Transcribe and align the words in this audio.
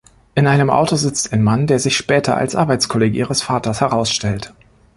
In 0.33 0.47
einem 0.47 0.71
Auto 0.71 0.95
sitzt 0.95 1.31
ein 1.31 1.43
Mann, 1.43 1.67
der 1.67 1.77
sich 1.77 1.95
später 1.95 2.35
als 2.35 2.55
Arbeitskollege 2.55 3.15
ihres 3.15 3.43
Vaters 3.43 3.81
herausstellt. 3.81 4.51